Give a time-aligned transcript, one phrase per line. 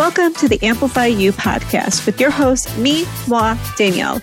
[0.00, 4.20] Welcome to the Amplify You podcast with your host, me, moi, Danielle,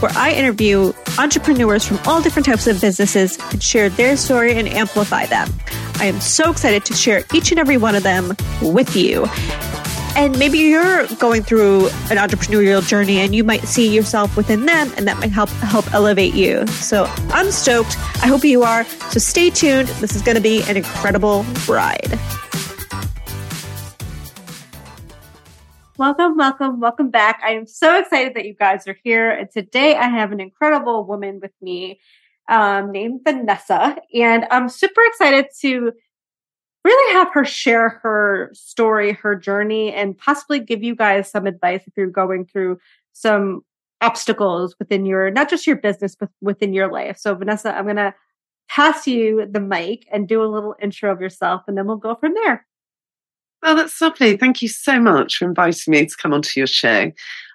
[0.00, 4.68] where I interview entrepreneurs from all different types of businesses and share their story and
[4.68, 5.50] amplify them.
[5.94, 9.24] I am so excited to share each and every one of them with you.
[10.14, 14.92] And maybe you're going through an entrepreneurial journey and you might see yourself within them
[14.98, 16.66] and that might help help elevate you.
[16.66, 17.96] So I'm stoked.
[18.22, 18.84] I hope you are.
[19.08, 19.88] So stay tuned.
[19.88, 22.20] This is going to be an incredible ride.
[25.96, 27.40] Welcome, welcome, welcome back.
[27.44, 29.30] I am so excited that you guys are here.
[29.30, 32.00] And today I have an incredible woman with me
[32.48, 33.96] um, named Vanessa.
[34.12, 35.92] And I'm super excited to
[36.84, 41.82] really have her share her story, her journey, and possibly give you guys some advice
[41.86, 42.80] if you're going through
[43.12, 43.64] some
[44.00, 47.18] obstacles within your, not just your business, but within your life.
[47.18, 48.12] So, Vanessa, I'm going to
[48.68, 52.16] pass you the mic and do a little intro of yourself, and then we'll go
[52.16, 52.66] from there.
[53.64, 54.36] Oh, that's lovely.
[54.36, 57.10] Thank you so much for inviting me to come onto your show.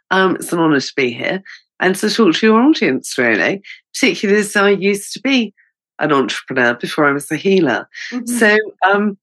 [0.10, 1.44] Um, it's an honour to be here
[1.80, 3.62] and to talk to your audience, really,
[3.94, 5.54] particularly as I used to be
[6.00, 7.88] an entrepreneur before I was a healer.
[8.12, 8.26] Mm-hmm.
[8.26, 9.18] So, um,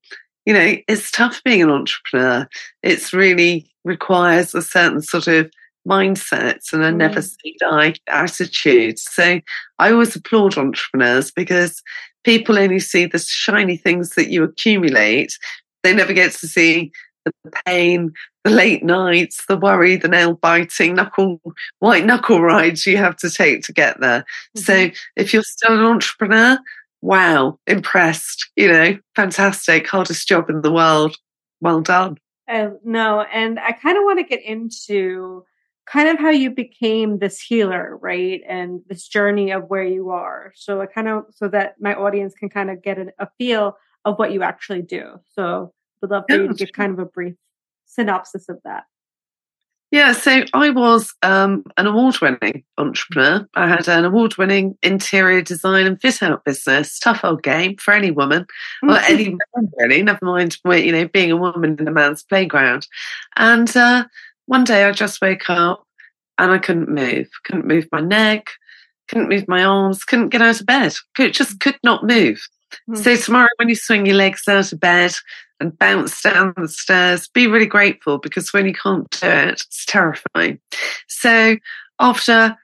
[0.44, 2.48] you know, it's tough being an entrepreneur.
[2.84, 5.50] It's really requires a certain sort of
[5.86, 6.96] mindset and a mm.
[6.96, 8.98] never say die attitude.
[8.98, 9.40] So
[9.78, 11.82] I always applaud entrepreneurs because
[12.24, 15.36] people only see the shiny things that you accumulate
[15.86, 16.90] they never get to see
[17.24, 17.32] the
[17.64, 18.12] pain,
[18.44, 21.40] the late nights, the worry, the nail biting, knuckle,
[21.78, 24.24] white knuckle rides you have to take to get there.
[24.56, 24.60] Mm-hmm.
[24.60, 26.58] So if you're still an entrepreneur,
[27.02, 31.16] wow, impressed, you know, fantastic, hardest job in the world.
[31.60, 32.18] Well done.
[32.48, 35.44] Uh, no, and I kind of want to get into
[35.86, 38.40] kind of how you became this healer, right?
[38.48, 40.52] And this journey of where you are.
[40.56, 43.76] So I kind of, so that my audience can kind of get a, a feel
[44.04, 45.20] of what you actually do.
[45.34, 47.34] So would love for you to give kind of a brief
[47.86, 48.84] synopsis of that.
[49.92, 53.48] Yeah, so I was um, an award winning entrepreneur.
[53.54, 56.98] I had an award winning interior design and fit out business.
[56.98, 58.46] Tough old game for any woman,
[58.82, 62.88] or any man really, never mind, you know, being a woman in a man's playground.
[63.36, 64.04] And uh,
[64.46, 65.86] one day I just woke up
[66.36, 68.50] and I couldn't move, couldn't move my neck,
[69.08, 72.44] couldn't move my arms, couldn't get out of bed, could, just could not move.
[72.90, 72.98] Mm.
[72.98, 75.14] So tomorrow, when you swing your legs out of bed,
[75.60, 77.28] and bounce down the stairs.
[77.28, 80.58] Be really grateful because when you can't do it, it's terrifying.
[81.08, 81.56] So
[81.98, 82.56] after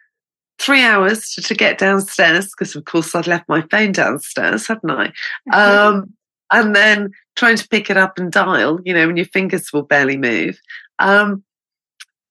[0.58, 4.90] three hours to, to get downstairs, because of course I'd left my phone downstairs, hadn't
[4.90, 5.12] I?
[5.52, 6.14] Um,
[6.52, 9.82] and then trying to pick it up and dial, you know, when your fingers will
[9.82, 10.60] barely move.
[10.98, 11.42] Um,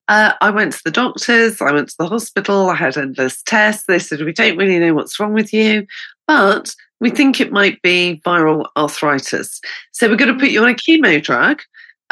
[0.08, 3.86] uh, I went to the doctors, I went to the hospital, I had endless tests.
[3.88, 5.88] They said, We don't really know what's wrong with you,
[6.28, 9.60] but we think it might be viral arthritis.
[9.92, 11.62] So we're going to put you on a chemo drug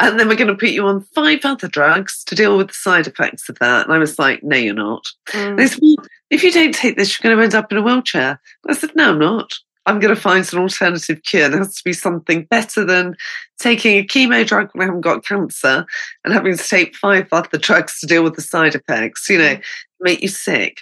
[0.00, 2.74] and then we're going to put you on five other drugs to deal with the
[2.74, 3.86] side effects of that.
[3.86, 5.06] And I was like, no, you're not.
[5.28, 5.56] Mm.
[5.56, 5.96] They said, well,
[6.30, 8.40] if you don't take this, you're going to end up in a wheelchair.
[8.68, 9.52] I said, no, I'm not.
[9.86, 11.48] I'm going to find an alternative cure.
[11.48, 13.14] There has to be something better than
[13.58, 15.86] taking a chemo drug when I haven't got cancer
[16.24, 19.56] and having to take five other drugs to deal with the side effects, you know,
[19.56, 19.62] mm.
[20.00, 20.80] make you sick.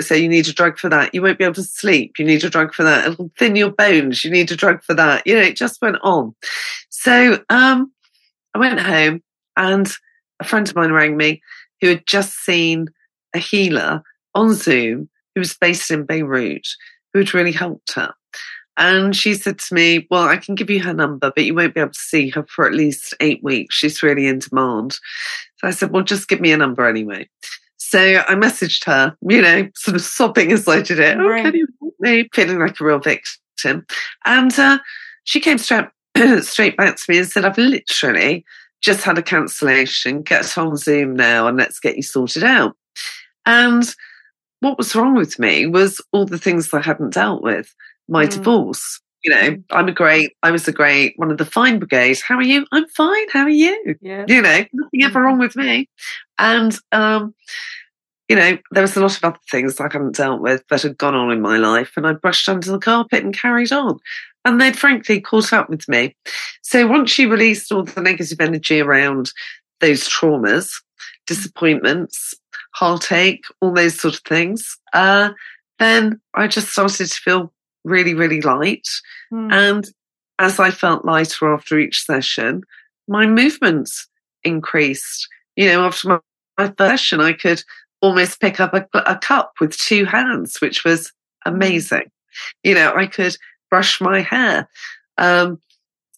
[0.00, 1.14] So you need a drug for that.
[1.14, 2.18] You won't be able to sleep.
[2.18, 3.06] You need a drug for that.
[3.06, 4.24] It'll thin your bones.
[4.24, 5.26] You need a drug for that.
[5.26, 6.34] You know, it just went on.
[6.88, 7.92] So um,
[8.54, 9.22] I went home
[9.56, 9.90] and
[10.40, 11.42] a friend of mine rang me
[11.80, 12.88] who had just seen
[13.34, 14.02] a healer
[14.34, 16.66] on Zoom who was based in Beirut
[17.12, 18.14] who had really helped her.
[18.78, 21.74] And she said to me, Well, I can give you her number, but you won't
[21.74, 23.74] be able to see her for at least eight weeks.
[23.74, 24.98] She's really in demand.
[25.56, 27.28] So I said, Well, just give me a number anyway.
[27.88, 31.18] So I messaged her, you know, sort of sobbing as I did it.
[31.18, 31.46] Right.
[31.46, 32.28] Oh, can you help me?
[32.34, 33.86] Feeling like a real victim.
[34.24, 34.78] And uh,
[35.22, 35.86] she came straight,
[36.40, 38.44] straight back to me and said, I've literally
[38.80, 40.22] just had a cancellation.
[40.22, 42.76] Get on Zoom now and let's get you sorted out.
[43.46, 43.84] And
[44.58, 47.72] what was wrong with me was all the things I hadn't dealt with.
[48.08, 48.30] My mm.
[48.30, 49.64] divorce, you know, mm.
[49.70, 52.18] I'm a great, I was a great one of the fine brigade.
[52.26, 52.66] How are you?
[52.72, 53.28] I'm fine.
[53.32, 53.94] How are you?
[54.00, 54.24] Yeah.
[54.26, 55.88] You know, nothing ever wrong with me.
[56.38, 57.34] And um,
[58.28, 60.98] you know, there was a lot of other things I hadn't dealt with that had
[60.98, 63.98] gone on in my life, and I brushed under the carpet and carried on.
[64.44, 66.14] And they'd frankly caught up with me.
[66.62, 69.32] So once you released all the negative energy around
[69.80, 70.70] those traumas,
[71.26, 72.34] disappointments,
[72.72, 75.30] heartache, all those sort of things, uh,
[75.78, 77.52] then I just started to feel
[77.84, 78.86] really, really light.
[79.32, 79.52] Mm.
[79.52, 79.88] And
[80.38, 82.62] as I felt lighter after each session,
[83.08, 84.08] my movements
[84.44, 85.28] increased.
[85.56, 86.18] You know, after my,
[86.58, 87.62] my session, I could
[88.00, 91.12] almost pick up a, a cup with two hands, which was
[91.44, 92.10] amazing.
[92.62, 93.36] You know, I could
[93.70, 94.68] brush my hair.
[95.18, 95.60] Um,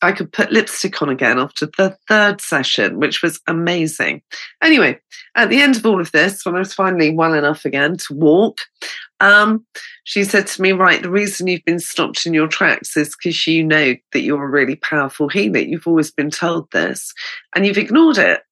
[0.01, 4.23] I could put lipstick on again after the third session, which was amazing.
[4.63, 5.01] Anyway,
[5.35, 8.15] at the end of all of this, when I was finally well enough again to
[8.15, 8.61] walk,
[9.21, 9.67] um,
[10.05, 13.47] she said to me, Right, the reason you've been stopped in your tracks is because
[13.47, 15.59] you know that you're a really powerful healer.
[15.59, 17.13] You've always been told this
[17.55, 18.43] and you've ignored it.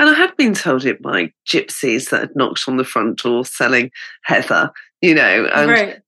[0.00, 3.44] And I had been told it by gypsies that had knocked on the front door
[3.44, 3.90] selling
[4.22, 4.70] heather,
[5.02, 6.00] you know, and right.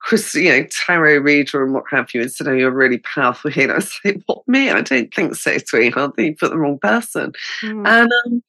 [0.00, 3.76] Chris, you know, tarot reader and what have you, instead of you're really powerful healer.
[3.76, 4.68] I say, what, me?
[4.68, 6.14] I don't think so, sweetheart.
[6.18, 7.34] You put the wrong person.
[7.62, 7.86] Mm.
[7.86, 8.42] And um,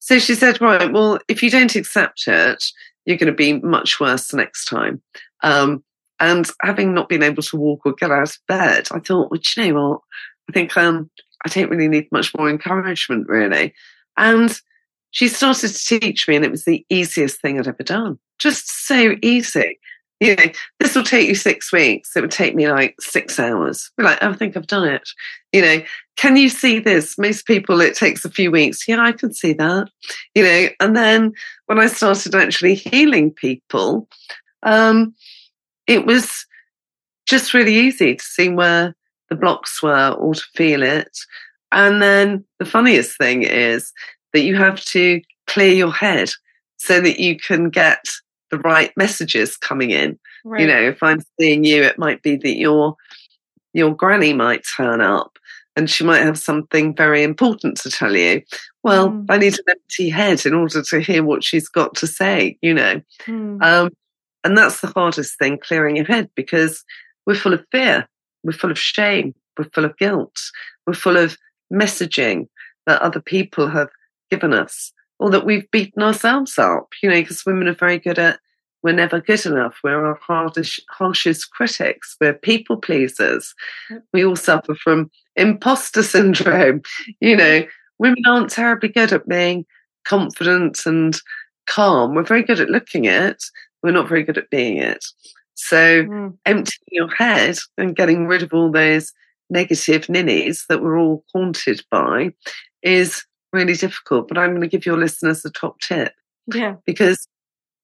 [0.00, 2.62] so she said, right, well, if you don't accept it,
[3.06, 5.00] you're going to be much worse next time.
[5.42, 5.82] Um,
[6.20, 9.40] and having not been able to walk or get out of bed, I thought, well,
[9.56, 10.00] you know what?
[10.50, 11.10] I think um,
[11.42, 13.72] I don't really need much more encouragement, really.
[14.16, 14.58] And
[15.10, 18.18] she started to teach me, and it was the easiest thing I'd ever done.
[18.38, 19.78] Just so easy
[20.20, 20.44] you know,
[20.78, 22.16] this will take you six weeks.
[22.16, 23.90] It would take me like six hours.
[23.98, 25.08] We're like, oh, I think I've done it.
[25.52, 25.82] You know,
[26.16, 27.18] can you see this?
[27.18, 28.86] Most people, it takes a few weeks.
[28.86, 29.88] Yeah, I can see that.
[30.34, 31.32] You know, and then
[31.66, 34.08] when I started actually healing people,
[34.62, 35.14] um,
[35.86, 36.46] it was
[37.26, 38.94] just really easy to see where
[39.30, 41.18] the blocks were or to feel it.
[41.74, 43.92] And then the funniest thing is
[44.32, 46.30] that you have to clear your head
[46.76, 48.04] so that you can get
[48.50, 50.18] the right messages coming in.
[50.44, 50.62] Right.
[50.62, 52.96] You know, if I'm seeing you, it might be that your
[53.72, 55.36] your granny might turn up
[55.74, 58.42] and she might have something very important to tell you.
[58.84, 59.26] Well, mm.
[59.28, 62.72] I need an empty head in order to hear what she's got to say, you
[62.72, 63.02] know.
[63.26, 63.62] Mm.
[63.62, 63.90] Um,
[64.44, 66.84] and that's the hardest thing, clearing your head, because
[67.26, 68.06] we're full of fear,
[68.44, 70.38] we're full of shame, we're full of guilt,
[70.86, 71.36] we're full of
[71.72, 72.48] messaging
[72.86, 73.88] that other people have
[74.30, 78.18] given us or that we've beaten ourselves up, you know, because women are very good
[78.18, 78.38] at
[78.84, 79.78] we're never good enough.
[79.82, 82.16] We're our hardest, harshest critics.
[82.20, 83.54] We're people pleasers.
[84.12, 86.82] We all suffer from imposter syndrome.
[87.20, 87.64] You know,
[87.98, 89.64] women aren't terribly good at being
[90.04, 91.18] confident and
[91.66, 92.14] calm.
[92.14, 93.42] We're very good at looking it.
[93.82, 95.02] We're not very good at being it.
[95.54, 96.36] So mm.
[96.44, 99.12] emptying your head and getting rid of all those
[99.54, 102.34] negative ninnies that we're all haunted by
[102.82, 104.28] is really difficult.
[104.28, 106.12] But I'm going to give your listeners a top tip.
[106.52, 106.74] Yeah.
[106.84, 107.26] Because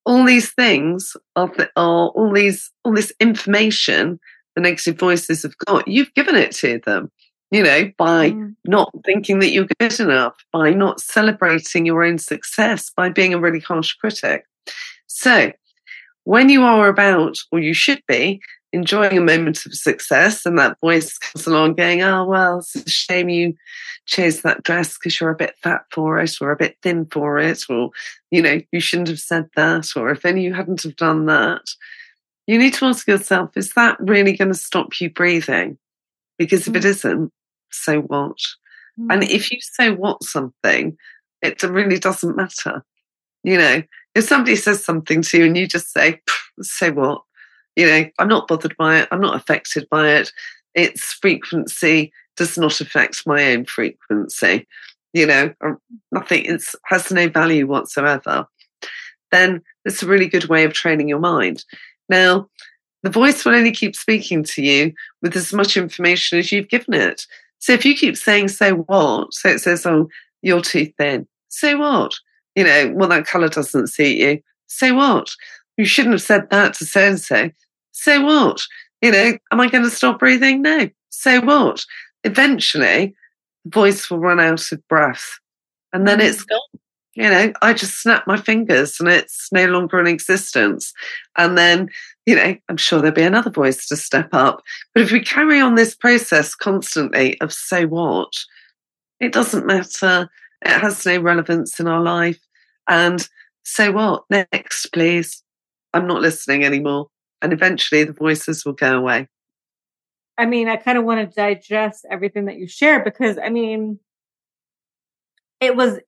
[0.05, 4.19] all these things are, are all these all this information
[4.55, 7.11] the negative voices have got you've given it to them
[7.50, 8.55] you know by mm.
[8.64, 13.38] not thinking that you're good enough by not celebrating your own success by being a
[13.38, 14.44] really harsh critic
[15.06, 15.52] so
[16.25, 18.40] when you are about or you should be
[18.72, 22.88] enjoying a moment of success and that voice comes along going oh well it's a
[22.88, 23.55] shame you
[24.11, 27.38] chose that dress because you're a bit fat for it or a bit thin for
[27.38, 27.90] it, or,
[28.31, 31.62] you know, you shouldn't have said that, or if any you hadn't have done that,
[32.46, 35.78] you need to ask yourself, is that really going to stop you breathing?
[36.38, 36.87] Because if it mm.
[36.87, 37.32] isn't,
[37.70, 38.38] so what?
[38.99, 39.06] Mm.
[39.11, 40.96] And if you say what something,
[41.43, 42.84] it really doesn't matter.
[43.44, 43.82] You know,
[44.14, 46.20] if somebody says something to you and you just say,
[46.61, 47.23] say what?
[47.76, 49.08] You know, I'm not bothered by it.
[49.11, 50.32] I'm not affected by it.
[50.75, 54.67] Its frequency does not affect my own frequency,
[55.12, 55.78] you know, um,
[56.11, 58.46] nothing, it has no value whatsoever,
[59.31, 61.64] then it's a really good way of training your mind.
[62.08, 62.49] Now,
[63.02, 66.94] the voice will only keep speaking to you with as much information as you've given
[66.94, 67.26] it.
[67.58, 69.34] So if you keep saying, so what?
[69.34, 70.08] So it says, oh,
[70.40, 71.26] you're too thin.
[71.49, 72.14] So what?
[72.54, 74.40] You know, well, that colour doesn't suit you.
[74.66, 75.28] So what?
[75.77, 77.50] You shouldn't have said that to so and so.
[77.93, 78.62] So what?
[79.00, 80.62] You know, am I going to stop breathing?
[80.62, 80.89] No.
[81.11, 81.85] So what?
[82.25, 83.15] eventually
[83.65, 85.39] the voice will run out of breath
[85.93, 86.49] and then it's mm.
[86.49, 86.81] gone.
[87.15, 90.93] You know, I just snap my fingers and it's no longer in existence.
[91.37, 91.89] And then,
[92.25, 94.62] you know, I'm sure there'll be another voice to step up.
[94.95, 98.33] But if we carry on this process constantly of say what,
[99.19, 100.31] it doesn't matter.
[100.65, 102.39] It has no relevance in our life.
[102.87, 103.29] And
[103.65, 104.23] say what?
[104.31, 105.43] Next, please.
[105.92, 107.09] I'm not listening anymore.
[107.42, 109.28] And eventually the voices will go away.
[110.38, 113.99] I mean, I kind of want to digest everything that you shared because I mean,
[115.61, 115.99] it was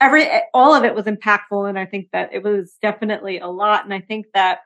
[0.00, 1.68] every, all of it was impactful.
[1.68, 3.84] And I think that it was definitely a lot.
[3.84, 4.60] And I think that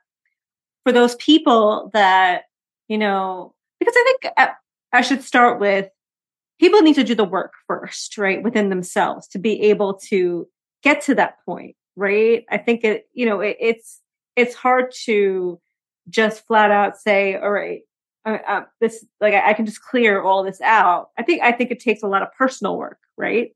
[0.85, 2.45] for those people that,
[2.89, 4.49] you know, because I think uh,
[4.93, 5.89] I should start with
[6.59, 8.43] people need to do the work first, right?
[8.43, 10.49] Within themselves to be able to
[10.83, 12.45] get to that point, right?
[12.51, 14.01] I think it, you know, it, it's,
[14.41, 15.61] it's hard to
[16.09, 17.83] just flat out say, all right,
[18.25, 21.11] uh, uh, this like I, I, can just clear all this out.
[21.19, 23.55] I think I think it takes a lot of personal work, right?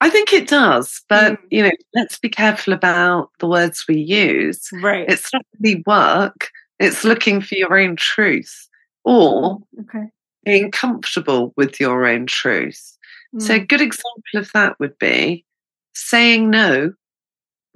[0.00, 1.38] I think it does, but mm.
[1.50, 4.68] you know, let's be careful about the words we use.
[4.72, 5.08] Right.
[5.08, 6.50] It's not really work.
[6.78, 8.68] It's looking for your own truth,
[9.04, 10.10] or okay.
[10.44, 12.98] being comfortable with your own truth.
[13.34, 13.42] Mm.
[13.42, 15.46] So, a good example of that would be
[15.94, 16.92] saying no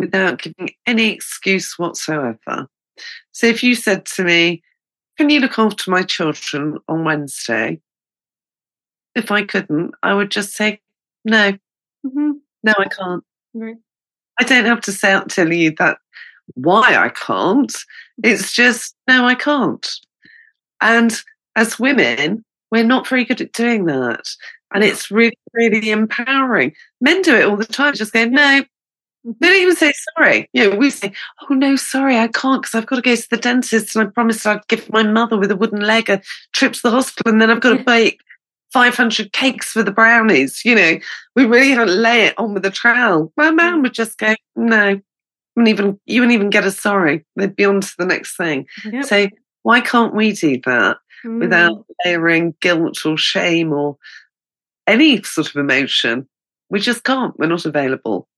[0.01, 2.69] without giving any excuse whatsoever.
[3.33, 4.63] So, if you said to me,
[5.17, 7.81] Can you look after my children on Wednesday?
[9.15, 10.81] If I couldn't, I would just say,
[11.25, 11.53] No,
[12.05, 12.33] mm-hmm.
[12.65, 13.25] no, I can't.
[13.55, 13.77] Right.
[14.39, 15.99] I don't have to say out tell you that
[16.55, 17.75] why I can't.
[18.23, 19.89] It's just, no, I can't.
[20.81, 21.21] And
[21.57, 24.29] as women, we're not very good at doing that.
[24.73, 26.75] And it's really, really empowering.
[27.01, 28.63] Men do it all the time, just go, no.
[29.25, 30.49] They don't even say sorry.
[30.53, 31.13] You know, we say,
[31.43, 34.11] oh no, sorry, I can't because I've got to go to the dentist and I
[34.11, 36.23] promised I'd give my mother with a wooden leg a
[36.53, 38.21] trip to the hospital and then I've got to bake
[38.73, 40.63] 500 cakes for the brownies.
[40.65, 40.99] You know,
[41.37, 43.33] we really had to lay it on with a trowel.
[43.37, 45.01] My man would just go, no,
[45.57, 47.27] wouldn't even, you wouldn't even get a sorry.
[47.37, 48.67] They'd be on to the next thing.
[48.85, 49.05] Yep.
[49.05, 49.29] So
[49.63, 50.97] why can't we do that?
[51.25, 51.41] mm.
[51.41, 53.97] without layering guilt or shame or
[54.87, 56.29] any sort of emotion.
[56.69, 57.39] We just can't.
[57.39, 58.29] We're not available.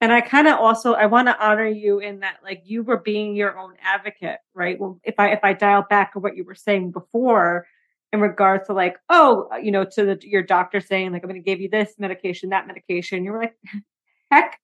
[0.00, 2.98] And I kind of also I want to honor you in that like you were
[2.98, 4.78] being your own advocate, right?
[4.78, 7.66] Well, if I if I dial back to what you were saying before
[8.12, 11.30] in regards to like, oh, uh, you know, to the, your doctor saying like I'm
[11.30, 13.56] going to give you this medication, that medication, you're like,
[14.30, 14.58] heck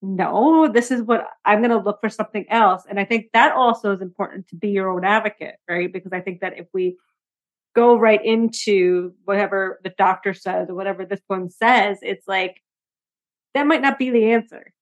[0.00, 2.84] no, this is what I'm going to look for something else.
[2.88, 5.92] And I think that also is important to be your own advocate, right?
[5.92, 6.96] Because I think that if we
[7.74, 12.62] go right into whatever the doctor says or whatever this one says, it's like
[13.54, 14.72] that might not be the answer.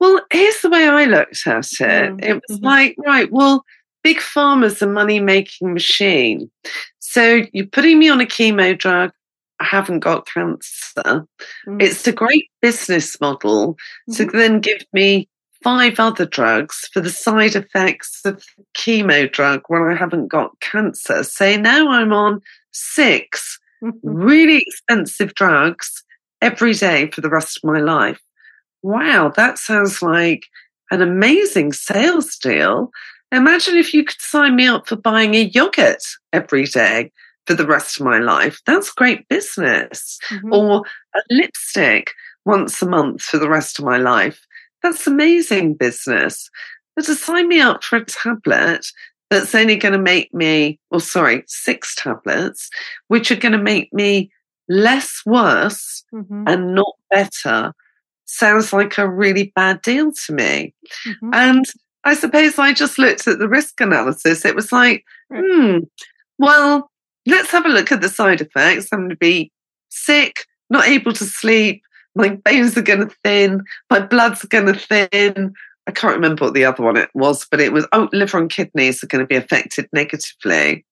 [0.00, 1.80] Well, here's the way I looked at it.
[1.80, 2.18] Mm-hmm.
[2.20, 2.64] It was mm-hmm.
[2.64, 3.64] like, right, well,
[4.02, 6.50] big pharma's a money making machine.
[6.98, 9.12] So you're putting me on a chemo drug.
[9.60, 11.26] I haven't got cancer.
[11.68, 11.82] Mm.
[11.82, 13.74] It's a great business model
[14.08, 14.12] mm-hmm.
[14.14, 15.28] to then give me
[15.62, 18.42] five other drugs for the side effects of
[18.74, 21.22] chemo drug when I haven't got cancer.
[21.24, 22.40] So now I'm on
[22.72, 24.08] 6 mm-hmm.
[24.08, 26.02] really expensive drugs
[26.40, 28.20] every day for the rest of my life.
[28.82, 30.46] Wow, that sounds like
[30.90, 32.90] an amazing sales deal.
[33.32, 37.12] Imagine if you could sign me up for buying a yogurt every day
[37.46, 38.60] for the rest of my life.
[38.66, 40.18] That's great business.
[40.30, 40.52] Mm-hmm.
[40.52, 40.82] Or
[41.14, 42.12] a lipstick
[42.44, 44.44] once a month for the rest of my life.
[44.82, 46.50] That's amazing business.
[46.96, 48.86] But to sign me up for a tablet
[49.30, 52.68] that's only going to make me, or sorry, six tablets,
[53.08, 54.30] which are going to make me
[54.70, 56.44] less worse mm-hmm.
[56.46, 57.74] and not better,
[58.24, 60.72] sounds like a really bad deal to me.
[61.06, 61.30] Mm-hmm.
[61.34, 61.64] And
[62.04, 64.44] I suppose I just looked at the risk analysis.
[64.44, 65.80] It was like, hmm,
[66.38, 66.90] well,
[67.26, 68.88] let's have a look at the side effects.
[68.92, 69.52] I'm going to be
[69.90, 71.82] sick, not able to sleep,
[72.14, 75.54] my bones are going to thin, my blood's going to thin.
[75.86, 78.50] I can't remember what the other one it was, but it was oh, liver and
[78.50, 80.84] kidneys are going to be affected negatively.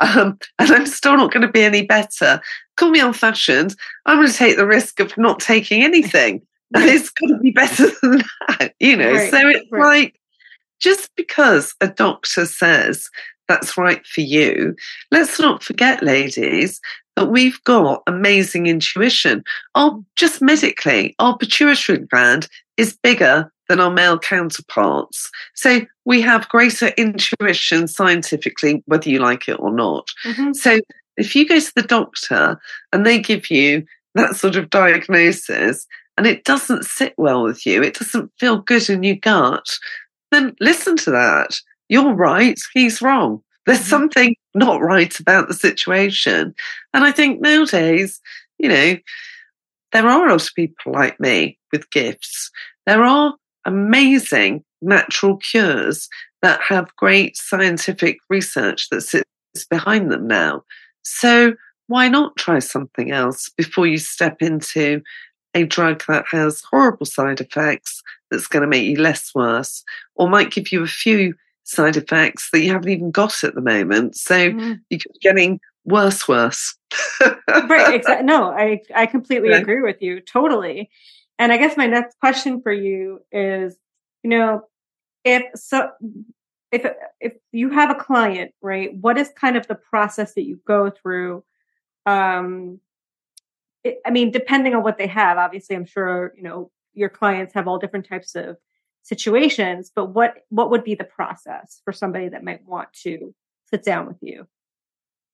[0.00, 2.40] Um, and I'm still not going to be any better.
[2.76, 3.74] Call me old fashioned.
[4.06, 6.42] I'm going to take the risk of not taking anything.
[6.74, 9.12] and it's going to be better than that, you know?
[9.12, 9.80] Right, so it's right.
[9.80, 10.20] like,
[10.80, 13.10] just because a doctor says
[13.48, 14.76] that's right for you.
[15.10, 16.80] Let's not forget, ladies,
[17.20, 19.44] that we've got amazing intuition.
[19.74, 25.30] Our, just medically, our pituitary gland is bigger than our male counterparts.
[25.54, 30.08] So we have greater intuition scientifically, whether you like it or not.
[30.24, 30.54] Mm-hmm.
[30.54, 30.80] So
[31.16, 32.58] if you go to the doctor
[32.92, 33.84] and they give you
[34.14, 35.86] that sort of diagnosis
[36.16, 39.66] and it doesn't sit well with you, it doesn't feel good in your gut,
[40.32, 41.54] then listen to that
[41.90, 43.42] you're right, he's wrong.
[43.70, 43.88] There's mm-hmm.
[43.88, 46.56] something not right about the situation.
[46.92, 48.20] And I think nowadays,
[48.58, 48.96] you know,
[49.92, 52.50] there are a lot of people like me with gifts.
[52.86, 56.08] There are amazing natural cures
[56.42, 59.24] that have great scientific research that sits
[59.70, 60.64] behind them now.
[61.04, 61.54] So
[61.86, 65.00] why not try something else before you step into
[65.54, 69.84] a drug that has horrible side effects that's going to make you less worse
[70.16, 71.34] or might give you a few
[71.70, 74.16] side effects that you haven't even got at the moment.
[74.16, 74.72] So mm-hmm.
[74.90, 76.76] you're getting worse, worse.
[77.20, 77.94] right.
[77.94, 78.26] Exactly.
[78.26, 79.58] No, I, I completely yeah.
[79.58, 80.20] agree with you.
[80.20, 80.90] Totally.
[81.38, 83.76] And I guess my next question for you is,
[84.22, 84.62] you know,
[85.24, 85.90] if so,
[86.72, 86.86] if,
[87.20, 90.90] if you have a client, right, what is kind of the process that you go
[90.90, 91.44] through?
[92.06, 92.80] Um,
[93.84, 97.54] it, I mean, depending on what they have, obviously, I'm sure, you know, your clients
[97.54, 98.56] have all different types of
[99.02, 103.34] situations but what what would be the process for somebody that might want to
[103.68, 104.46] sit down with you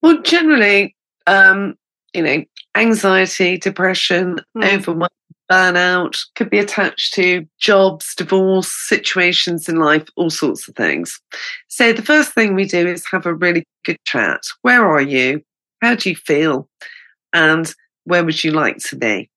[0.02, 0.94] well generally
[1.26, 1.74] um
[2.14, 2.44] you know
[2.76, 4.74] anxiety depression mm.
[4.74, 5.10] overwhelm
[5.50, 11.20] burnout, could be attached to jobs, divorce, situations in life, all sorts of things.
[11.68, 14.40] So the first thing we do is have a really good chat.
[14.62, 15.42] Where are you?
[15.82, 16.68] How do you feel?
[17.32, 17.72] And
[18.04, 19.30] where would you like to be?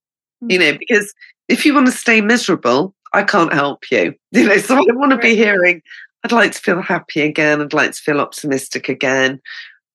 [0.44, 0.52] Mm-hmm.
[0.52, 1.14] You know, because
[1.48, 4.16] if you want to stay miserable, I can't help you.
[4.32, 5.82] You know, so I want to be hearing,
[6.24, 7.62] I'd like to feel happy again.
[7.62, 9.42] I'd like to feel optimistic again.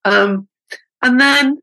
[0.05, 0.49] Um,
[1.03, 1.61] and then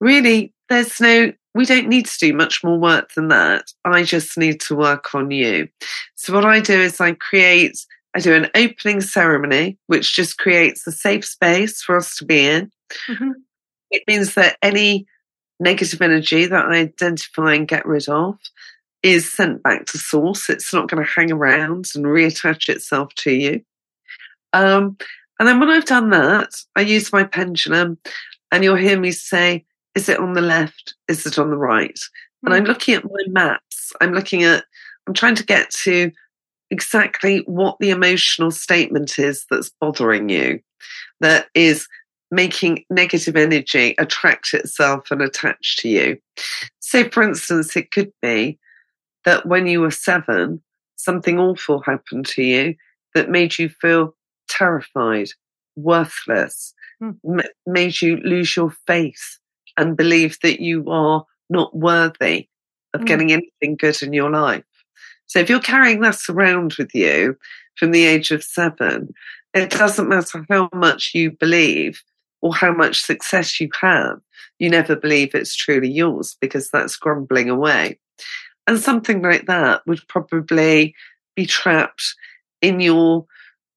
[0.00, 3.72] really, there's no we don't need to do much more work than that.
[3.84, 5.68] I just need to work on you.
[6.16, 7.78] So what I do is I create,
[8.14, 12.44] I do an opening ceremony, which just creates a safe space for us to be
[12.44, 12.72] in.
[13.08, 13.30] Mm-hmm.
[13.92, 15.06] It means that any
[15.60, 18.36] negative energy that I identify and get rid of
[19.04, 20.48] is sent back to source.
[20.48, 23.62] It's not going to hang around and reattach itself to you.
[24.54, 24.96] Um,
[25.38, 27.98] and then when I've done that, I use my pendulum
[28.50, 30.94] and you'll hear me say, is it on the left?
[31.06, 31.98] Is it on the right?
[32.44, 32.68] And I'm hmm.
[32.68, 33.92] looking at my maps.
[34.00, 34.64] I'm looking at,
[35.06, 36.10] I'm trying to get to
[36.70, 40.60] exactly what the emotional statement is that's bothering you,
[41.20, 41.86] that is
[42.30, 46.18] making negative energy attract itself and attach to you.
[46.80, 48.58] So, for instance, it could be
[49.24, 50.62] that when you were seven,
[50.96, 52.74] something awful happened to you
[53.14, 54.14] that made you feel
[54.48, 55.28] terrified,
[55.76, 57.40] worthless, hmm.
[57.66, 59.38] made you lose your faith
[59.76, 62.48] and believe that you are not worthy
[62.94, 63.06] of mm.
[63.06, 64.64] getting anything good in your life.
[65.26, 67.36] So if you're carrying that around with you
[67.76, 69.12] from the age of seven,
[69.52, 72.02] it doesn't matter how much you believe
[72.40, 74.20] or how much success you have,
[74.58, 77.98] you never believe it's truly yours because that's grumbling away.
[78.66, 80.94] And something like that would probably
[81.36, 82.14] be trapped
[82.62, 83.26] in your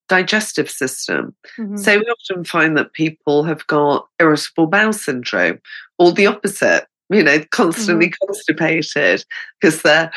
[0.08, 1.36] digestive system.
[1.60, 1.77] Mm-hmm.
[1.77, 5.60] So we often find that people have got irritable bowel syndrome
[6.00, 8.25] or the opposite, you know, constantly mm-hmm.
[8.25, 9.25] constipated
[9.60, 10.12] because they're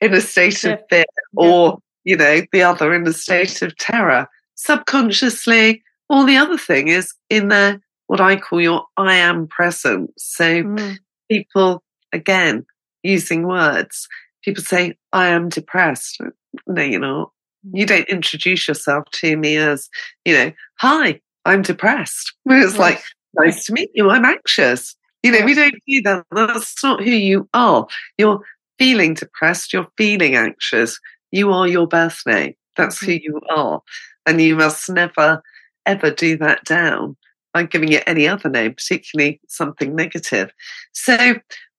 [0.00, 1.04] in a state of fear
[1.36, 4.28] or, you know, the other in a state of terror.
[4.54, 10.12] Subconsciously, or the other thing is in their what I call your I am presence.
[10.16, 10.96] So mm.
[11.30, 11.82] people,
[12.12, 12.64] again,
[13.06, 14.08] using words,
[14.42, 16.20] people say, I am depressed.
[16.66, 17.30] No, you're not
[17.72, 19.88] you don't introduce yourself to me as,
[20.24, 22.32] you know, hi, I'm depressed.
[22.46, 23.02] It's like,
[23.34, 24.10] nice to meet you.
[24.10, 24.96] I'm anxious.
[25.22, 26.24] You know, we don't do that.
[26.30, 27.86] That's not who you are.
[28.18, 28.40] You're
[28.78, 29.72] feeling depressed.
[29.72, 31.00] You're feeling anxious.
[31.32, 32.54] You are your birth name.
[32.76, 33.24] That's who mm-hmm.
[33.24, 33.80] you are.
[34.26, 35.42] And you must never,
[35.84, 37.16] ever do that down
[37.52, 40.52] by giving it any other name, particularly something negative.
[40.92, 41.36] So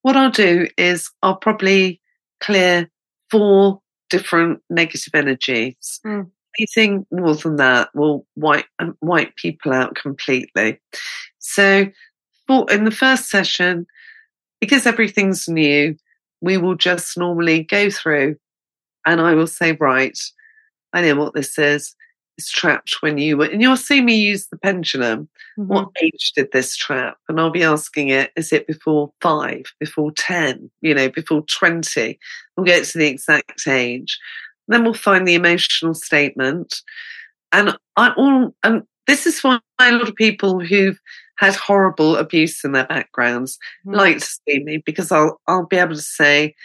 [0.07, 1.99] what I'll do is I'll probably
[2.39, 2.89] clear
[3.29, 5.99] four different negative energies.
[6.05, 6.31] Mm.
[6.57, 10.79] Anything more than that will wipe um, wipe people out completely.
[11.39, 11.87] So,
[12.47, 13.85] for, in the first session,
[14.61, 15.97] because everything's new,
[16.39, 18.37] we will just normally go through,
[19.05, 20.17] and I will say, right,
[20.93, 21.95] I know what this is is
[22.45, 25.27] trapped when you were, and you'll see me use the pendulum.
[25.57, 25.67] Mm-hmm.
[25.67, 27.17] What age did this trap?
[27.27, 32.19] And I'll be asking it, is it before five, before 10, you know, before 20?
[32.55, 34.19] We'll get to the exact age.
[34.67, 36.81] Then we'll find the emotional statement.
[37.51, 40.99] And I all, and this is why a lot of people who've
[41.37, 43.97] had horrible abuse in their backgrounds mm-hmm.
[43.97, 46.55] like to see me because I'll, I'll be able to say,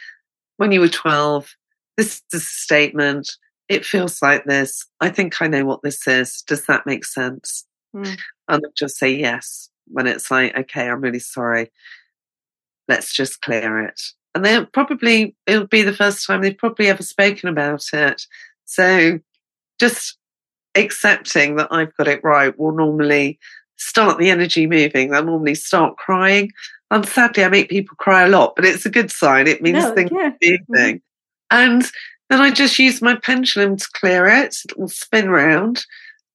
[0.56, 1.54] when you were 12,
[1.96, 3.30] this is a statement
[3.72, 4.86] it feels like this.
[5.00, 6.42] I think I know what this is.
[6.46, 7.66] Does that make sense?
[7.96, 8.18] Mm.
[8.48, 11.72] And just say yes when it's like, okay, I'm really sorry.
[12.86, 14.00] Let's just clear it.
[14.34, 18.22] And then probably it'll be the first time they've probably ever spoken about it.
[18.66, 19.18] So
[19.78, 20.18] just
[20.74, 23.38] accepting that I've got it right will normally
[23.76, 25.10] start the energy moving.
[25.10, 26.52] They'll normally start crying.
[26.90, 29.46] And sadly, I make people cry a lot, but it's a good sign.
[29.46, 30.28] It means no, things yeah.
[30.28, 30.96] are moving.
[30.96, 31.00] Mm.
[31.50, 31.92] And
[32.32, 34.56] then I just use my pendulum to clear it.
[34.64, 35.84] It will spin round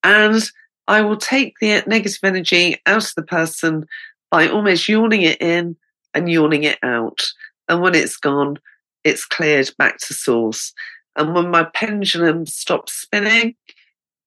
[0.03, 0.43] and
[0.87, 3.87] I will take the negative energy out of the person
[4.29, 5.75] by almost yawning it in
[6.13, 7.25] and yawning it out.
[7.67, 8.59] And when it's gone,
[9.03, 10.71] it's cleared back to source.
[11.15, 13.55] And when my pendulum stops spinning,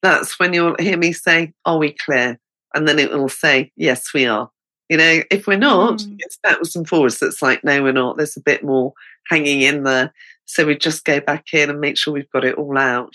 [0.03, 2.41] that's when you'll hear me say, Are we clear?
[2.75, 4.51] And then it will say, Yes, we are.
[4.89, 6.17] You know, if we're not, mm.
[6.19, 7.23] it's backwards and forwards.
[7.23, 8.17] It's like, No, we're not.
[8.17, 8.93] There's a bit more
[9.29, 10.13] hanging in there.
[10.51, 13.15] So we just go back in and make sure we've got it all out.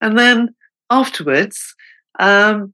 [0.00, 0.54] And then
[0.90, 1.74] afterwards,
[2.18, 2.72] um,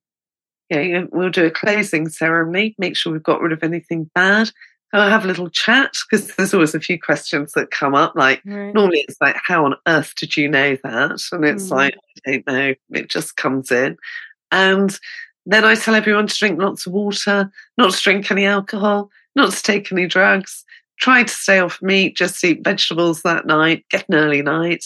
[0.68, 4.50] yeah, we'll do a closing ceremony, make sure we've got rid of anything bad.
[4.92, 8.14] I'll have a little chat because there's always a few questions that come up.
[8.16, 8.74] Like right.
[8.74, 11.20] normally it's like, how on earth did you know that?
[11.30, 11.70] And it's mm.
[11.70, 12.74] like, I don't know.
[12.92, 13.96] It just comes in.
[14.50, 14.98] And
[15.46, 19.52] then I tell everyone to drink lots of water, not to drink any alcohol, not
[19.52, 20.64] to take any drugs,
[21.00, 24.84] try to stay off meat, just eat vegetables that night, get an early night.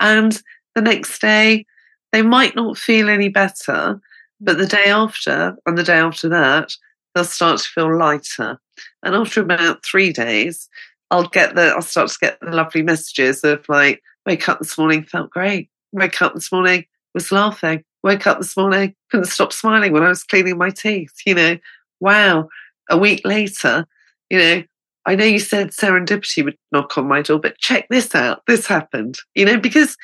[0.00, 0.40] And
[0.74, 1.66] the next day,
[2.12, 4.00] they might not feel any better,
[4.40, 6.72] but the day after and the day after that,
[7.14, 8.60] they'll start to feel lighter.
[9.02, 10.68] And after about three days,
[11.10, 14.76] I'll get the, I'll start to get the lovely messages of like, wake up this
[14.78, 15.68] morning, felt great.
[15.92, 17.84] Wake up this morning, was laughing.
[18.02, 21.12] Wake up this morning, couldn't stop smiling when I was cleaning my teeth.
[21.24, 21.58] You know,
[22.00, 22.48] wow.
[22.90, 23.86] A week later,
[24.28, 24.62] you know,
[25.04, 28.42] I know you said serendipity would knock on my door, but check this out.
[28.46, 29.96] This happened, you know, because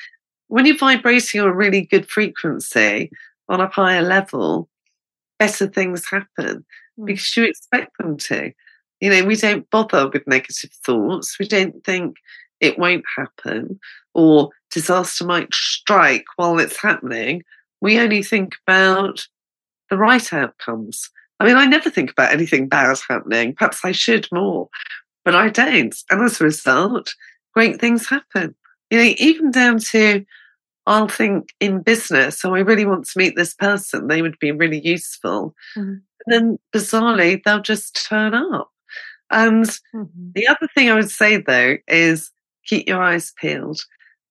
[0.47, 3.09] when you're vibrating on a really good frequency
[3.47, 4.67] on a higher level,
[5.37, 6.65] better things happen
[6.99, 7.05] mm.
[7.05, 8.51] because you expect them to.
[8.99, 11.39] You know, we don't bother with negative thoughts.
[11.39, 12.17] We don't think
[12.59, 13.79] it won't happen
[14.13, 17.43] or disaster might strike while it's happening.
[17.79, 19.25] We only think about
[19.89, 21.09] the right outcomes.
[21.39, 23.55] I mean, I never think about anything bad happening.
[23.55, 24.69] Perhaps I should more,
[25.23, 25.95] but I don't.
[26.09, 27.13] And as a result,
[27.53, 28.55] great things happen.
[28.89, 30.25] You know, even down to
[30.85, 34.07] I'll think in business, so I really want to meet this person.
[34.07, 35.55] They would be really useful.
[35.77, 35.89] Mm-hmm.
[35.91, 38.71] And then bizarrely, they'll just turn up.
[39.29, 40.31] And mm-hmm.
[40.33, 42.31] the other thing I would say though is
[42.65, 43.81] keep your eyes peeled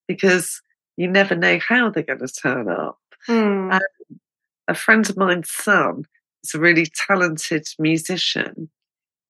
[0.09, 0.61] because
[0.97, 2.99] you never know how they're going to turn up.
[3.29, 3.79] Mm.
[4.68, 6.07] a friend of mine's son
[6.44, 8.70] is a really talented musician.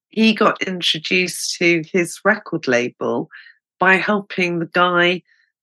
[0.09, 3.29] He got introduced to his record label
[3.79, 5.23] by helping the guy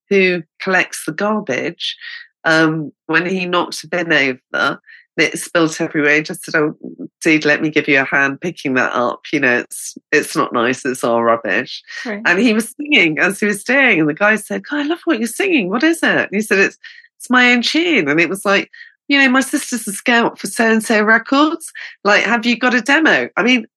[0.09, 1.95] who collects the garbage
[2.43, 4.79] um, when he knocked a bin over
[5.17, 6.15] it spilt everywhere.
[6.15, 6.77] He just said, "Oh,
[7.21, 9.21] dude, let me give you a hand picking that up.
[9.31, 10.85] You know, it's it's not nice.
[10.85, 12.21] It's all rubbish." Right.
[12.25, 14.99] And he was singing as he was doing, and the guy said, "God, I love
[15.05, 15.69] what you're singing.
[15.69, 16.77] What is it?" And he said, "It's
[17.17, 18.69] it's my own tune." And it was like,
[19.07, 21.71] you know, my sister's a scout for so and so records.
[22.03, 23.29] Like, have you got a demo?
[23.37, 23.67] I mean,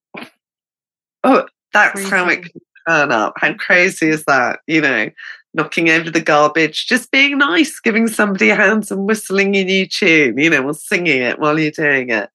[1.24, 2.10] oh, that's crazy.
[2.10, 3.34] how it can turn up.
[3.36, 4.60] How crazy is that?
[4.66, 5.10] You know,
[5.54, 9.86] knocking over the garbage, just being nice, giving somebody a hand and whistling a new
[9.86, 12.30] tune, you know, or singing it while you're doing it.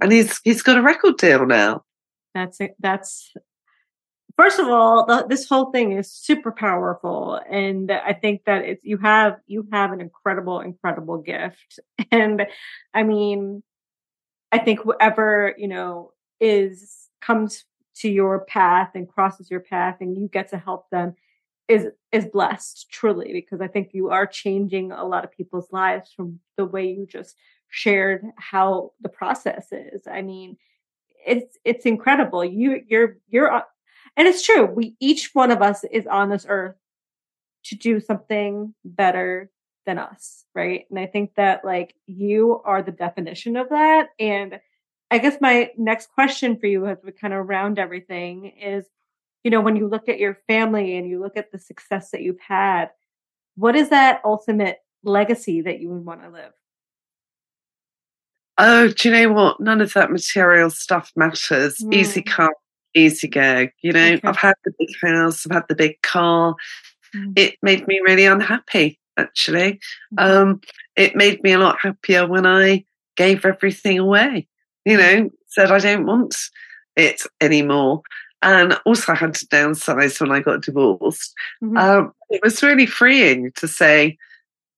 [0.00, 1.84] And he's he's got a record deal now.
[2.34, 2.76] That's it.
[2.78, 3.32] That's
[4.38, 8.84] first of all, the, this whole thing is super powerful, and I think that it's
[8.84, 11.80] you have you have an incredible, incredible gift.
[12.10, 12.46] And
[12.94, 13.62] I mean,
[14.50, 17.64] I think whoever you know is comes
[17.96, 21.14] to your path and crosses your path, and you get to help them
[21.68, 26.12] is is blessed truly because I think you are changing a lot of people's lives
[26.16, 27.36] from the way you just
[27.68, 30.06] shared how the process is.
[30.06, 30.56] I mean,
[31.26, 32.44] it's it's incredible.
[32.44, 33.62] You you're you're
[34.18, 34.66] and it's true.
[34.66, 36.76] We each one of us is on this earth
[37.64, 39.50] to do something better
[39.86, 40.84] than us, right?
[40.90, 44.60] And I think that like you are the definition of that and
[45.10, 48.84] I guess my next question for you as we kind of round everything is
[49.44, 52.22] you know, when you look at your family and you look at the success that
[52.22, 52.90] you've had,
[53.56, 56.52] what is that ultimate legacy that you would want to live?
[58.58, 59.60] Oh, do you know what?
[59.60, 61.78] None of that material stuff matters.
[61.78, 61.94] Mm.
[61.94, 62.50] Easy come,
[62.98, 63.68] easy go.
[63.82, 64.20] You know, okay.
[64.24, 66.54] I've had the big house, I've had the big car.
[67.14, 67.38] Mm.
[67.38, 69.80] It made me really unhappy, actually.
[70.14, 70.24] Mm.
[70.24, 70.60] Um,
[70.96, 72.84] it made me a lot happier when I
[73.16, 74.48] gave everything away.
[74.84, 76.36] You know, said I don't want
[76.96, 78.02] it anymore
[78.42, 81.34] and also I had to downsize when I got divorced.
[81.62, 81.76] Mm-hmm.
[81.76, 84.16] Um, it was really freeing to say,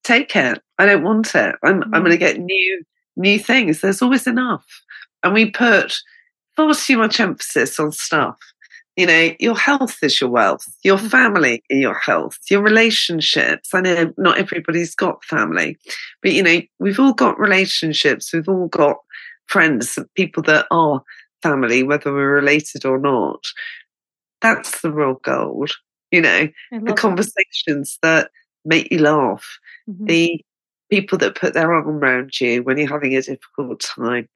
[0.05, 0.63] "Take it.
[0.79, 1.57] I don't want it.
[1.63, 1.95] I'm mm-hmm.
[1.95, 2.83] I'm going to get new
[3.17, 3.81] new things.
[3.81, 4.67] There's always enough."
[5.23, 5.99] And we put
[6.67, 8.37] far too much emphasis on stuff.
[8.97, 11.07] You know, your health is your wealth, your mm-hmm.
[11.07, 13.71] family is your health, your relationships.
[13.73, 15.79] I know not everybody's got family,
[16.23, 18.33] but you know, we've all got relationships.
[18.33, 18.97] We've all got
[19.47, 21.03] friends, people that are
[21.43, 23.45] family, whether we're related or not.
[24.43, 25.71] That's the real gold,
[26.11, 28.25] you know, the conversations that.
[28.25, 28.31] that.
[28.65, 30.05] make you laugh, mm-hmm.
[30.05, 30.45] the
[30.91, 34.29] people that put their arm around you when you're having a difficult time.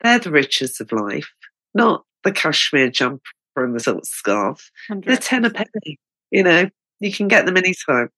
[0.00, 1.30] They're the riches of life,
[1.74, 3.20] not the cashmere jumper
[3.56, 4.70] and the silk scarf.
[4.90, 5.04] 100%.
[5.04, 5.98] They're ten a penny,
[6.30, 6.68] you know,
[7.00, 8.10] you can get them anytime.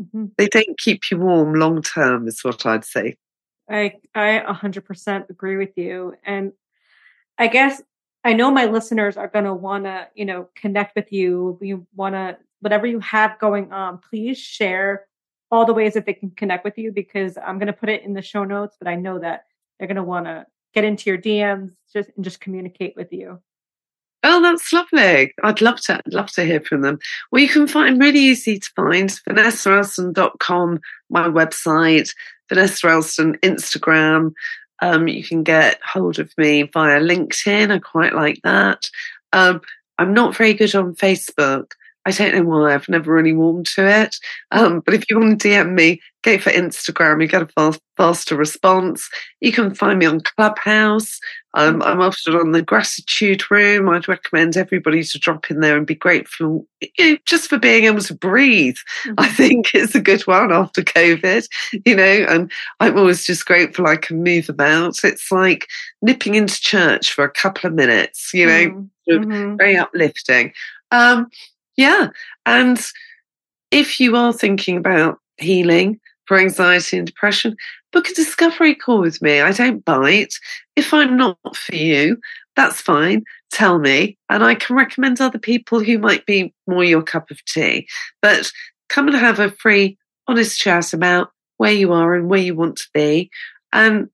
[0.00, 0.26] Mm-hmm.
[0.36, 3.16] They don't keep you warm long term, is what I'd say.
[3.70, 6.14] I I 100% agree with you.
[6.24, 6.52] And
[7.38, 7.82] I guess
[8.24, 11.58] I know my listeners are going to want to, you know, connect with you.
[11.60, 15.06] You want to, whatever you have going on, please share
[15.50, 18.02] all the ways that they can connect with you because I'm going to put it
[18.02, 19.44] in the show notes, but I know that
[19.78, 23.40] they're going to want to get into your DMs just and just communicate with you.
[24.24, 25.34] Oh, that's lovely.
[25.42, 26.98] I'd love to I'd love to hear from them.
[27.30, 30.80] Well, you can find really easy to find vanessaelston.com,
[31.10, 32.14] my website,
[32.48, 34.32] Vanessa Elston Instagram,
[34.82, 37.70] um, you can get hold of me via LinkedIn.
[37.70, 38.90] I quite like that.
[39.32, 39.60] Um,
[39.96, 41.70] I'm not very good on Facebook.
[42.04, 42.74] I don't know why.
[42.74, 44.16] I've never really warmed to it.
[44.50, 47.22] Um, but if you want to DM me, go for Instagram.
[47.22, 49.08] You get a fast, faster response.
[49.40, 51.20] You can find me on Clubhouse.
[51.54, 53.88] Um, I'm often on the Gratitude Room.
[53.88, 57.84] I'd recommend everybody to drop in there and be grateful you know, just for being
[57.84, 58.78] able to breathe.
[59.04, 59.14] Mm-hmm.
[59.18, 61.46] I think it's a good one after COVID,
[61.84, 65.04] you know, and I'm always just grateful I can move about.
[65.04, 65.68] It's like
[66.00, 69.56] nipping into church for a couple of minutes, you know, mm-hmm.
[69.56, 70.52] very uplifting.
[70.90, 71.28] Um,
[71.76, 72.08] yeah.
[72.46, 72.80] And
[73.70, 77.56] if you are thinking about healing for anxiety and depression,
[77.92, 79.40] book a discovery call with me.
[79.40, 80.34] I don't bite.
[80.76, 82.18] If I'm not for you,
[82.56, 83.24] that's fine.
[83.50, 87.44] Tell me, and I can recommend other people who might be more your cup of
[87.44, 87.86] tea.
[88.20, 88.50] But
[88.88, 92.76] come and have a free, honest chat about where you are and where you want
[92.76, 93.30] to be.
[93.72, 94.08] And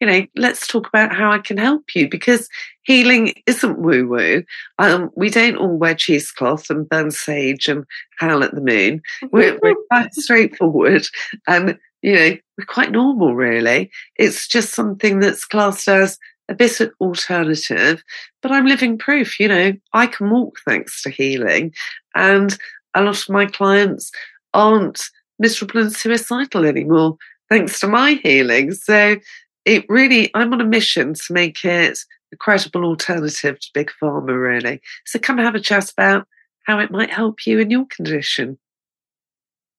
[0.00, 2.48] you know, let's talk about how I can help you because
[2.82, 4.42] healing isn't woo woo.
[4.78, 7.84] Um, we don't all wear cheesecloth and burn sage and
[8.18, 9.02] howl at the moon.
[9.30, 11.06] We're, we're quite straightforward
[11.46, 13.90] and, you know, we're quite normal, really.
[14.16, 18.02] It's just something that's classed as a bit of alternative,
[18.42, 21.74] but I'm living proof, you know, I can walk thanks to healing.
[22.14, 22.56] And
[22.94, 24.10] a lot of my clients
[24.54, 27.18] aren't miserable and suicidal anymore
[27.50, 28.72] thanks to my healing.
[28.72, 29.16] So
[29.64, 31.98] it really, I'm on a mission to make it
[32.32, 34.80] a credible alternative to big pharma, really.
[35.04, 36.26] So come have a chat about
[36.64, 38.58] how it might help you in your condition.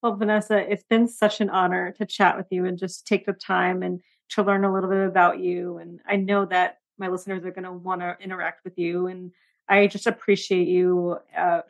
[0.02, 3.34] Well, Vanessa, it's been such an honor to chat with you and just take the
[3.34, 5.78] time and to learn a little bit about you.
[5.78, 9.08] And I know that my listeners are going to want to interact with you.
[9.08, 9.32] And
[9.70, 11.62] I just appreciate you uh,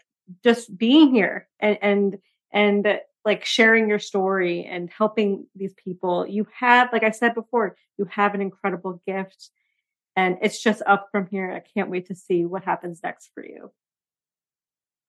[0.43, 2.17] just being here and and
[2.51, 6.25] and like sharing your story and helping these people.
[6.27, 9.49] You have, like I said before, you have an incredible gift
[10.15, 11.51] and it's just up from here.
[11.51, 13.71] I can't wait to see what happens next for you.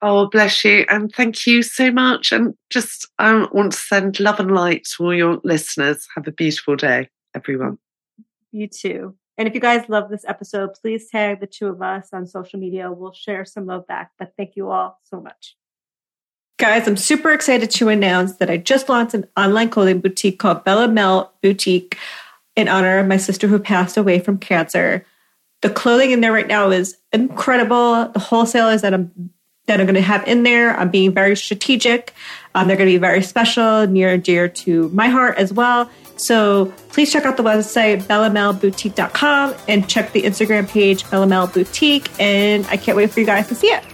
[0.01, 0.85] Oh, bless you.
[0.89, 2.33] And thank you so much.
[2.33, 6.07] And just, I want to send love and light to all your listeners.
[6.17, 7.79] Have a beautiful day, everyone.
[8.51, 9.17] You too.
[9.39, 12.59] And if you guys love this episode, please tag the two of us on social
[12.59, 12.91] media.
[12.93, 14.11] We'll share some love back.
[14.19, 15.57] But thank you all so much.
[16.59, 20.65] Guys, I'm super excited to announce that I just launched an online clothing boutique called
[20.65, 21.99] Bella Mel Boutique
[22.55, 25.05] in honor of my sister who passed away from cancer.
[25.63, 28.09] The clothing in there right now is incredible.
[28.09, 29.31] The wholesalers that I'm
[29.67, 32.13] that I'm going to have in there, I'm being very strategic.
[32.55, 35.89] Um, they're going to be very special, near and dear to my heart as well.
[36.17, 42.11] So please check out the website, bellamelboutique.com and check the Instagram page, Bella Mel Boutique.
[42.21, 43.85] And I can't wait for you guys to see it.